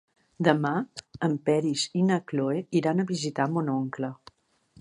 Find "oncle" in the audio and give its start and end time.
3.79-4.15